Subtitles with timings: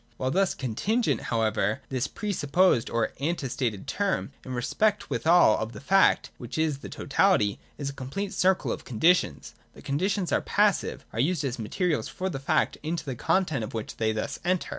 [0.17, 5.55] While thus contin gent, however, this pre supposed or ante stated term, in respect withal
[5.59, 9.51] of the fact, which is the totality, is a complete circle of conditions.
[9.73, 13.63] (3) The conditions are passive, are used as materials for the fact, into the content
[13.63, 14.69] of which they thus enter.